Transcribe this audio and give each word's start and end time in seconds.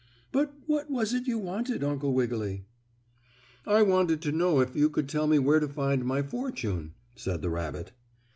But 0.31 0.51
what 0.65 0.89
was 0.89 1.13
it 1.13 1.27
you 1.27 1.37
wanted, 1.37 1.83
Uncle 1.83 2.11
Wiggily?" 2.11 2.65
"I 3.67 3.83
wanted 3.83 4.19
to 4.23 4.31
know 4.31 4.59
if 4.59 4.75
you 4.75 4.89
could 4.89 5.07
tell 5.07 5.27
me 5.27 5.37
where 5.37 5.59
to 5.59 5.67
find 5.67 6.03
my 6.03 6.23
fortune," 6.23 6.95
said 7.15 7.43
the 7.43 7.51
rabbit. 7.51 7.91